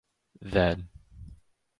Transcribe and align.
Then. 0.41 0.89